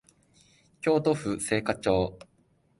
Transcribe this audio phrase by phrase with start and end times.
[0.81, 2.17] 京都府精華町